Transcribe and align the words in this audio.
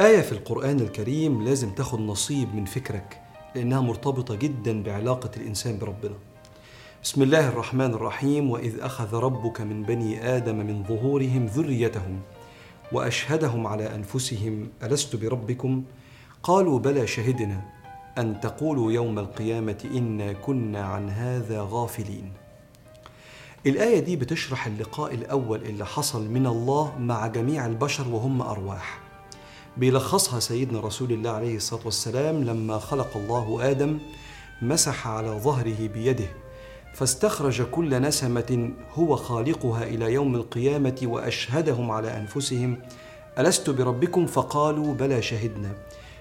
آية 0.00 0.20
في 0.20 0.32
القرآن 0.32 0.80
الكريم 0.80 1.42
لازم 1.42 1.70
تاخد 1.70 2.00
نصيب 2.00 2.54
من 2.54 2.64
فكرك 2.64 3.20
لأنها 3.54 3.80
مرتبطة 3.80 4.34
جدا 4.34 4.82
بعلاقة 4.82 5.30
الإنسان 5.36 5.78
بربنا. 5.78 6.14
بسم 7.02 7.22
الله 7.22 7.48
الرحمن 7.48 7.94
الرحيم 7.94 8.50
وإذ 8.50 8.80
أخذ 8.80 9.14
ربك 9.14 9.60
من 9.60 9.82
بني 9.82 10.36
آدم 10.36 10.56
من 10.56 10.84
ظهورهم 10.88 11.46
ذريتهم 11.46 12.20
وأشهدهم 12.92 13.66
على 13.66 13.94
أنفسهم 13.94 14.68
ألست 14.82 15.16
بربكم؟ 15.16 15.84
قالوا 16.42 16.78
بلى 16.78 17.06
شهدنا 17.06 17.62
أن 18.18 18.40
تقولوا 18.40 18.92
يوم 18.92 19.18
القيامة 19.18 19.90
إنا 19.94 20.32
كنا 20.32 20.82
عن 20.84 21.10
هذا 21.10 21.66
غافلين. 21.70 22.32
الآية 23.66 24.00
دي 24.00 24.16
بتشرح 24.16 24.66
اللقاء 24.66 25.14
الأول 25.14 25.62
اللي 25.62 25.86
حصل 25.86 26.30
من 26.30 26.46
الله 26.46 26.98
مع 26.98 27.26
جميع 27.26 27.66
البشر 27.66 28.08
وهم 28.08 28.42
أرواح. 28.42 29.09
بيلخصها 29.76 30.40
سيدنا 30.40 30.80
رسول 30.80 31.12
الله 31.12 31.30
عليه 31.30 31.56
الصلاة 31.56 31.80
والسلام 31.84 32.44
لما 32.44 32.78
خلق 32.78 33.16
الله 33.16 33.70
آدم 33.70 33.98
مسح 34.62 35.08
على 35.08 35.28
ظهره 35.28 35.88
بيده 35.88 36.26
فاستخرج 36.94 37.62
كل 37.62 38.02
نسمة 38.02 38.70
هو 38.94 39.16
خالقها 39.16 39.84
إلى 39.84 40.12
يوم 40.12 40.34
القيامة 40.34 40.98
وأشهدهم 41.02 41.90
على 41.90 42.16
أنفسهم 42.16 42.78
ألست 43.38 43.70
بربكم؟ 43.70 44.26
فقالوا 44.26 44.94
بلى 44.94 45.22
شهدنا. 45.22 45.72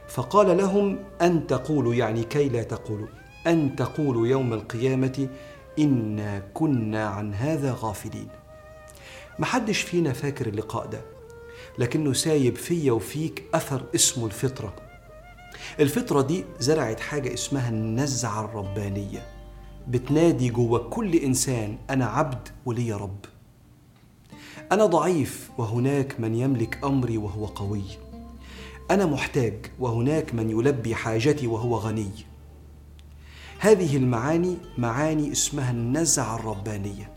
فقال 0.07 0.57
لهم 0.57 0.99
أن 1.21 1.47
تقولوا 1.47 1.93
يعني 1.93 2.23
كي 2.23 2.49
لا 2.49 2.63
تقولوا 2.63 3.07
أن 3.47 3.75
تقولوا 3.75 4.27
يوم 4.27 4.53
القيامة 4.53 5.29
إنا 5.79 6.39
كنا 6.53 7.07
عن 7.07 7.33
هذا 7.33 7.77
غافلين. 7.79 8.27
محدش 9.39 9.81
فينا 9.81 10.13
فاكر 10.13 10.47
اللقاء 10.47 10.85
ده. 10.85 11.01
لكنه 11.79 12.13
سايب 12.13 12.55
فيا 12.55 12.91
وفيك 12.91 13.43
أثر 13.53 13.85
اسمه 13.95 14.25
الفطرة. 14.25 14.75
الفطرة 15.79 16.21
دي 16.21 16.45
زرعت 16.59 16.99
حاجة 16.99 17.33
اسمها 17.33 17.69
النزعة 17.69 18.45
الربانية. 18.45 19.27
بتنادي 19.87 20.49
جوه 20.49 20.79
كل 20.79 21.15
إنسان 21.15 21.77
أنا 21.89 22.05
عبد 22.05 22.47
ولي 22.65 22.93
رب. 22.93 23.25
أنا 24.71 24.85
ضعيف 24.85 25.49
وهناك 25.57 26.19
من 26.19 26.35
يملك 26.35 26.83
أمري 26.83 27.17
وهو 27.17 27.45
قوي. 27.45 27.83
أنا 28.91 29.05
محتاج 29.05 29.65
وهناك 29.79 30.35
من 30.35 30.49
يلبي 30.49 30.95
حاجتي 30.95 31.47
وهو 31.47 31.75
غني. 31.75 32.11
هذه 33.59 33.97
المعاني 33.97 34.57
معاني 34.77 35.31
اسمها 35.31 35.71
النزعة 35.71 36.35
الربانية. 36.35 37.11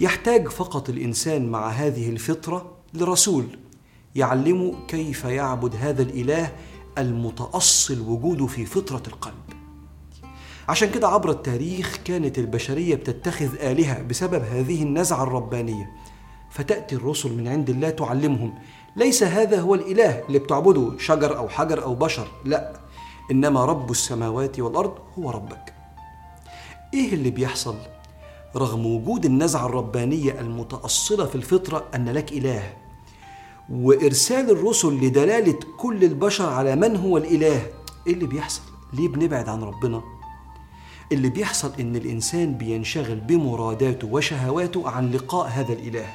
يحتاج 0.00 0.48
فقط 0.48 0.88
الإنسان 0.88 1.48
مع 1.48 1.68
هذه 1.68 2.10
الفطرة 2.10 2.76
لرسول. 2.94 3.46
يعلمه 4.18 4.74
كيف 4.88 5.24
يعبد 5.24 5.76
هذا 5.76 6.02
الإله 6.02 6.52
المتأصل 6.98 8.00
وجوده 8.00 8.46
في 8.46 8.66
فطرة 8.66 9.02
القلب. 9.06 9.34
عشان 10.68 10.90
كده 10.90 11.08
عبر 11.08 11.30
التاريخ 11.30 11.96
كانت 12.04 12.38
البشرية 12.38 12.94
بتتخذ 12.94 13.54
آلهة 13.54 14.02
بسبب 14.02 14.42
هذه 14.42 14.82
النزعة 14.82 15.22
الربانية. 15.22 15.90
فتأتي 16.50 16.94
الرسل 16.94 17.32
من 17.36 17.48
عند 17.48 17.70
الله 17.70 17.90
تعلمهم 17.90 18.54
ليس 18.96 19.22
هذا 19.22 19.60
هو 19.60 19.74
الإله 19.74 20.24
اللي 20.28 20.38
بتعبده 20.38 20.98
شجر 20.98 21.36
أو 21.36 21.48
حجر 21.48 21.82
أو 21.82 21.94
بشر 21.94 22.28
لا. 22.44 22.72
إنما 23.30 23.64
رب 23.64 23.90
السماوات 23.90 24.60
والأرض 24.60 24.94
هو 25.18 25.30
ربك. 25.30 25.74
إيه 26.94 27.12
اللي 27.14 27.30
بيحصل؟ 27.30 27.76
رغم 28.56 28.86
وجود 28.86 29.24
النزعة 29.24 29.66
الربانية 29.66 30.40
المتأصلة 30.40 31.26
في 31.26 31.34
الفطرة 31.34 31.84
أن 31.94 32.08
لك 32.08 32.32
إله 32.32 32.72
وإرسال 33.72 34.50
الرسل 34.50 34.88
لدلالة 34.88 35.58
كل 35.76 36.04
البشر 36.04 36.48
على 36.48 36.76
من 36.76 36.96
هو 36.96 37.16
الإله. 37.18 37.66
إيه 38.06 38.12
اللي 38.12 38.26
بيحصل؟ 38.26 38.62
ليه 38.92 39.08
بنبعد 39.08 39.48
عن 39.48 39.62
ربنا؟ 39.62 40.02
اللي 41.12 41.28
بيحصل؟ 41.28 41.72
إن 41.80 41.96
الإنسان 41.96 42.54
بينشغل 42.54 43.20
بمراداته 43.20 44.08
وشهواته 44.08 44.88
عن 44.88 45.10
لقاء 45.10 45.48
هذا 45.48 45.72
الإله. 45.72 46.06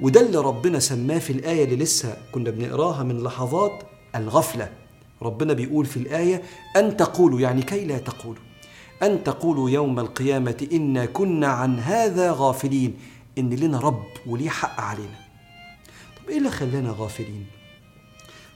وده 0.00 0.20
اللي 0.20 0.38
ربنا 0.38 0.78
سماه 0.78 1.18
في 1.18 1.32
الآية 1.32 1.64
اللي 1.64 1.76
لسه 1.76 2.16
كنا 2.32 2.50
بنقراها 2.50 3.02
من 3.02 3.22
لحظات 3.22 3.82
الغفلة. 4.16 4.68
ربنا 5.22 5.52
بيقول 5.52 5.86
في 5.86 5.96
الآية 5.96 6.42
أن 6.76 6.96
تقولوا 6.96 7.40
يعني 7.40 7.62
كي 7.62 7.84
لا 7.84 7.98
تقولوا. 7.98 8.42
أن 9.02 9.24
تقولوا 9.24 9.70
يوم 9.70 10.00
القيامة 10.00 10.68
إنا 10.72 11.06
كنا 11.06 11.46
عن 11.46 11.78
هذا 11.78 12.32
غافلين. 12.32 12.94
إن 13.38 13.50
لنا 13.50 13.78
رب 13.78 14.04
وليه 14.26 14.50
حق 14.50 14.80
علينا. 14.80 15.25
إيه 16.28 16.38
اللي 16.38 16.50
خلانا 16.50 16.94
غافلين؟ 16.98 17.46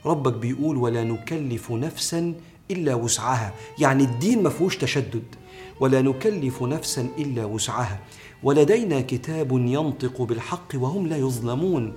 ربك 0.07 0.33
بيقول 0.33 0.77
ولا 0.77 1.05
نكلف 1.05 1.73
نفسا 1.73 2.35
إلا 2.71 2.95
وسعها. 2.95 3.55
يعني 3.79 4.05
الدين 4.05 4.43
ما 4.43 4.51
فيهوش 4.51 4.77
تشدد. 4.77 5.25
ولا 5.81 6.03
نكلف 6.03 6.63
نفسا 6.63 7.09
إلا 7.19 7.45
وسعها. 7.45 8.01
ولدينا 8.43 9.01
كتاب 9.01 9.53
ينطق 9.53 10.23
بالحق 10.23 10.69
وهم 10.75 11.07
لا 11.07 11.17
يظلمون. 11.17 11.93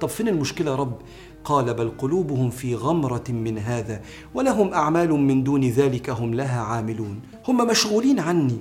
طب 0.00 0.08
فين 0.08 0.28
المشكلة 0.28 0.70
يا 0.70 0.76
رب؟ 0.76 0.98
قال 1.44 1.74
بل 1.74 1.90
قلوبهم 1.98 2.50
في 2.50 2.74
غمرة 2.74 3.24
من 3.28 3.58
هذا 3.58 4.02
ولهم 4.34 4.74
أعمال 4.74 5.12
من 5.12 5.44
دون 5.44 5.64
ذلك 5.64 6.10
هم 6.10 6.34
لها 6.34 6.60
عاملون. 6.60 7.20
هم 7.48 7.66
مشغولين 7.66 8.18
عني. 8.20 8.58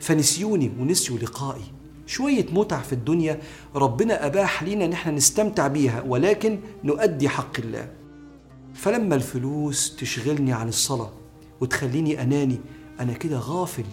فنسيوني 0.00 0.72
ونسيوا 0.80 1.18
لقائي. 1.18 1.75
شوية 2.06 2.46
متع 2.52 2.80
في 2.80 2.92
الدنيا 2.92 3.40
ربنا 3.74 4.26
أباح 4.26 4.62
لنا 4.62 4.84
إن 4.84 4.92
إحنا 4.92 5.12
نستمتع 5.12 5.66
بيها 5.66 6.02
ولكن 6.02 6.58
نؤدي 6.84 7.28
حق 7.28 7.58
الله. 7.58 7.88
فلما 8.74 9.14
الفلوس 9.14 9.96
تشغلني 9.96 10.52
عن 10.52 10.68
الصلاة 10.68 11.10
وتخليني 11.60 12.22
أناني 12.22 12.58
أنا 13.00 13.12
كده 13.12 13.38
غافل 13.38 13.84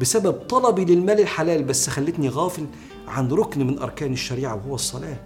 بسبب 0.00 0.32
طلبي 0.32 0.84
للمال 0.84 1.20
الحلال 1.20 1.64
بس 1.64 1.90
خلتني 1.90 2.28
غافل 2.28 2.66
عن 3.08 3.28
ركن 3.28 3.66
من 3.66 3.78
أركان 3.78 4.12
الشريعة 4.12 4.54
وهو 4.54 4.74
الصلاة. 4.74 5.16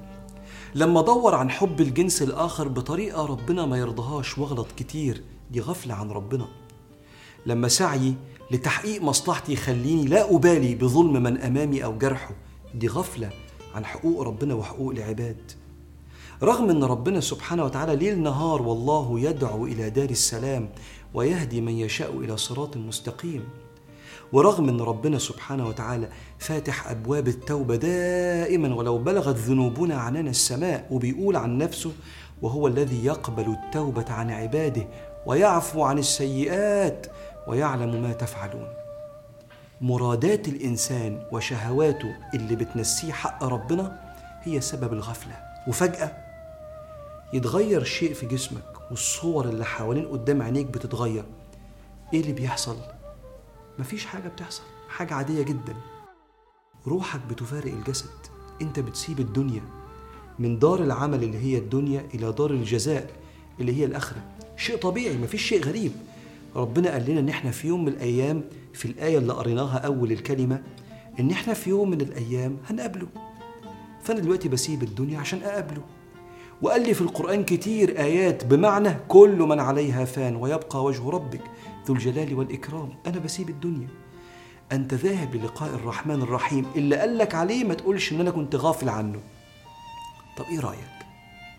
لما 0.74 1.00
أدور 1.00 1.34
عن 1.34 1.50
حب 1.50 1.80
الجنس 1.80 2.22
الآخر 2.22 2.68
بطريقة 2.68 3.26
ربنا 3.26 3.66
ما 3.66 3.78
يرضاهاش 3.78 4.38
وأغلط 4.38 4.66
كتير 4.76 5.22
دي 5.50 5.60
غفلة 5.60 5.94
عن 5.94 6.10
ربنا. 6.10 6.46
لما 7.47 7.69
سعيي 7.69 8.14
لتحقيق 8.50 9.03
مصلحتي 9.03 9.53
يخليني 9.53 10.04
لا 10.04 10.36
أبالي 10.36 10.75
بظلم 10.75 11.22
من 11.22 11.38
أمامي 11.38 11.84
أو 11.84 11.98
جرحه. 11.98 12.34
دي 12.75 12.88
غفلة 12.88 13.30
عن 13.75 13.84
حقوق 13.84 14.22
ربنا 14.22 14.54
وحقوق 14.54 14.91
العباد. 14.92 15.52
رغم 16.42 16.70
إن 16.70 16.84
ربنا 16.84 17.20
سبحانه 17.20 17.64
وتعالى 17.64 17.97
ليل 17.97 18.22
نهار 18.22 18.62
والله 18.62 19.20
يدعو 19.20 19.66
إلى 19.66 19.91
دار 19.91 20.10
السلام 20.10 20.69
ويهدي 21.14 21.60
من 21.60 21.72
يشاء 21.72 22.19
إلى 22.19 22.36
صراط 22.36 22.76
مستقيم. 22.76 23.44
ورغم 24.32 24.69
إن 24.69 24.81
ربنا 24.81 25.19
سبحانه 25.19 25.69
وتعالى 25.69 26.08
فاتح 26.38 26.91
أبواب 26.91 27.28
التوبة 27.28 27.76
دائما 27.76 28.75
ولو 28.75 28.98
بلغت 28.98 29.36
ذنوبنا 29.36 29.94
عنان 29.94 30.28
السماء 30.28 30.86
وبيقول 30.91 31.36
عن 31.36 31.58
نفسه 31.58 31.92
وهو 32.42 32.66
الذي 32.66 33.04
يقبل 33.04 33.56
التوبة 33.64 34.12
عن 34.12 34.31
عباده 34.31 34.88
ويعفو 35.26 35.82
عن 35.82 35.98
السيئات 35.98 37.06
ويعلم 37.47 38.03
ما 38.03 38.12
تفعلون. 38.12 38.69
مرادات 39.80 40.48
الإنسان 40.48 41.26
وشهواته 41.32 42.14
اللي 42.34 42.56
بتنسيه 42.56 43.12
حق 43.12 43.44
ربنا 43.44 44.14
هي 44.42 44.60
سبب 44.60 44.92
الغفلة. 44.92 45.36
وفجأة 45.69 46.16
يتغير 47.32 47.84
شيء 47.84 48.14
في 48.14 48.26
جسمك 48.26 48.90
والصور 48.90 49.44
اللي 49.44 49.64
حوالين 49.64 50.06
قدام 50.06 50.43
عينيك 50.43 50.66
بتتغير. 50.66 51.25
إيه 52.14 52.20
اللي 52.20 52.32
بيحصل؟ 52.32 52.76
مفيش 53.78 54.06
حاجة 54.06 54.28
بتحصل 54.28 54.62
حاجة 54.88 55.14
عادية 55.14 55.43
جدا. 55.43 55.76
روحك 56.87 57.20
بتفارق 57.31 57.72
الجسد. 57.72 58.11
أنت 58.62 58.81
بتسيب 58.81 59.20
الدنيا 59.20 59.62
من 60.38 60.58
دار 60.58 60.81
العمل 60.82 61.22
اللي 61.22 61.38
هي 61.38 61.58
الدنيا 61.58 62.08
إلى 62.14 62.32
دار 62.32 62.50
الجزاء 62.50 63.11
اللي 63.61 63.81
هي 63.81 63.84
الآخرة. 63.84 64.22
شيء 64.56 64.76
طبيعي 64.76 65.16
مفيش 65.16 65.43
شيء 65.49 65.64
غريب. 65.64 65.93
ربنا 66.56 66.90
قال 66.90 67.10
لنا 67.10 67.20
إن 67.20 67.28
إحنا 67.28 67.50
في 67.50 67.69
يوم 67.69 67.84
من 67.84 67.88
الأيام 67.93 68.44
في 68.72 68.84
الآية 68.84 69.19
اللي 69.19 69.32
قريناها 69.32 69.78
أول 69.78 70.12
الكلمة 70.12 70.62
إن 71.20 71.31
إحنا 71.31 71.54
في 71.54 71.70
يوم 71.70 71.90
من 71.90 72.00
الأيام 72.00 72.56
هنقابله. 72.70 73.06
فأنا 74.02 74.20
دلوقتي 74.20 74.49
بسيب 74.49 74.82
الدنيا 74.82 75.19
عشان 75.19 75.43
أقابله. 75.43 75.82
وقال 76.62 76.82
لي 76.82 76.94
في 76.94 77.00
القرآن 77.00 77.44
كتير 77.44 77.99
آيات 77.99 78.44
بمعنى 78.44 78.94
كل 79.08 79.38
من 79.38 79.60
عليها 79.60 80.04
فان 80.04 80.37
ويبقى 80.37 80.84
وجه 80.84 81.10
ربك 81.10 81.40
ذو 81.87 81.94
الجلال 81.94 82.34
والإكرام. 82.34 82.88
أنا 83.06 83.19
بسيب 83.19 83.49
الدنيا. 83.49 83.88
أنت 84.72 84.94
ذاهب 84.94 85.34
للقاء 85.34 85.75
الرحمن 85.75 86.22
الرحيم. 86.22 86.66
اللي 86.76 86.96
قال 86.96 87.19
لك 87.19 87.34
عليه 87.34 87.64
ما 87.64 87.75
تقولش 87.75 88.12
إن 88.12 88.20
أنا 88.20 88.31
كنت 88.31 88.56
غافل 88.56 88.88
عنه. 88.88 89.20
طب 90.37 90.44
إيه 90.50 90.60
رأيك؟ 90.60 91.01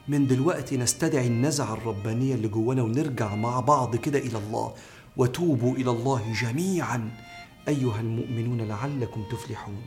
من 0.08 0.28
دلوقتي 0.28 0.78
نستدعي 0.78 1.28
النزعة 1.28 1.74
الربانية 1.74 2.36
اللي 2.36 2.48
جوانا 2.48 2.84
ونرجع 2.84 3.36
مع 3.36 3.60
بعض 3.60 3.96
كده 3.96 4.20
إلى 4.20 4.38
الله. 4.38 4.74
وتوبوا 5.18 5.76
إلى 5.76 5.92
الله 5.92 6.34
جميعا. 6.42 7.12
أيها 7.68 8.00
المؤمنون 8.00 8.62
لعلكم 8.62 9.24
تفلحون. 9.32 9.82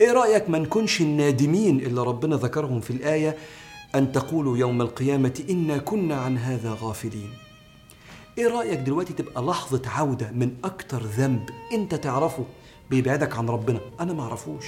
إيه 0.00 0.12
رأيك 0.12 0.50
ما 0.50 0.58
نكونش 0.58 1.00
النادمين 1.00 1.80
اللي 1.80 2.02
ربنا 2.02 2.36
ذكرهم 2.36 2.80
في 2.80 2.90
الآية؟ 2.90 3.36
أن 3.94 4.12
تقولوا 4.12 4.56
يوم 4.58 4.82
القيامة 4.82 5.44
إنا 5.50 5.78
كنا 5.78 6.16
عن 6.16 6.38
هذا 6.38 6.76
غافلين. 6.80 7.30
إيه 8.38 8.46
رأيك 8.46 8.78
دلوقتي 8.78 9.12
تبقى 9.12 9.42
لحظة 9.42 9.82
عودة 9.86 10.30
من 10.30 10.54
أكتر 10.64 11.02
ذنب 11.02 11.50
أنت 11.72 11.94
تعرفه 11.94 12.44
بيبعدك 12.90 13.36
عن 13.36 13.48
ربنا؟ 13.48 13.80
أنا 14.00 14.12
معرفوش 14.12 14.66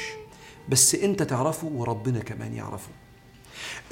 بس 0.68 0.94
أنت 0.94 1.22
تعرفه 1.22 1.66
وربنا 1.66 2.18
كمان 2.18 2.54
يعرفه. 2.54 2.90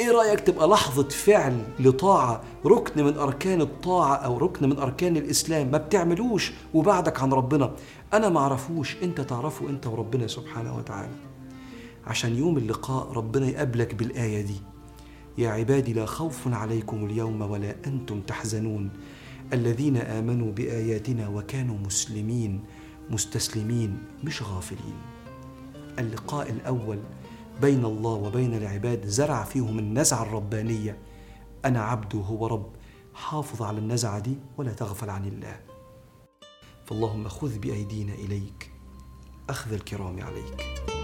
إيه 0.00 0.10
رأيك 0.10 0.40
تبقى 0.40 0.69
لحظة 0.69 1.08
فعل 1.08 1.62
لطاعة 1.81 2.43
ركن 2.66 3.05
من 3.05 3.16
أركان 3.16 3.60
الطاعة 3.60 4.14
أو 4.14 4.38
ركن 4.38 4.69
من 4.69 4.78
أركان 4.78 5.16
الإسلام؟ 5.16 5.70
ما 5.70 5.78
بتعملوش 5.78 6.52
وبعدك 6.75 7.22
عن 7.22 7.32
ربنا. 7.32 7.72
أنا 8.12 8.28
ما 8.28 8.40
أعرفوش 8.40 8.96
أنت 9.02 9.20
تعرفه 9.20 9.69
أنت 9.69 9.87
وربنا 9.87 10.26
سبحانه 10.26 10.76
وتعالى. 10.76 11.12
عشان 12.06 12.37
يوم 12.37 12.58
اللقاء 12.58 13.12
ربنا 13.12 13.46
يقابلك 13.46 13.94
بالآية 13.94 14.43
دي. 14.43 14.56
يا 15.38 15.50
عبادي 15.50 15.93
لا 15.93 16.06
خوف 16.06 16.49
عليكم 16.55 17.05
اليوم 17.06 17.43
ولا 17.43 17.75
أنتم 17.87 18.20
تحزنون. 18.20 18.90
الذين 19.52 19.96
آمنوا 19.96 20.52
بآياتنا 20.52 21.28
وكانوا 21.28 21.78
مسلمين 21.78 22.60
مستسلمين 23.10 23.99
مش 24.25 24.43
غافلين. 24.43 24.96
اللقاء 25.99 26.50
الأول 26.50 26.99
بين 27.60 27.84
الله 27.84 28.10
وبين 28.10 28.55
العباد 28.55 29.06
زرع 29.06 29.44
فيهم 29.44 29.78
النزعة 29.78 30.22
الربانية. 30.22 30.99
أنا 31.64 31.82
عبد 31.82 32.16
هو 32.16 32.46
رب. 32.46 32.72
حافظ 33.14 33.62
على 33.62 33.78
النزعة 33.78 34.19
دي 34.19 34.38
ولا 34.56 34.72
تغفل 34.72 35.10
عن 35.10 35.25
الله. 35.25 35.60
فاللهم 36.87 37.28
خذ 37.28 37.58
بأيدينا 37.58 38.14
إليك. 38.14 38.72
أخذ 39.50 39.72
الكرام 39.72 40.22
عليك. 40.22 40.98